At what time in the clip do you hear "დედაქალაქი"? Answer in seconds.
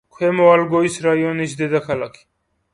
1.63-2.29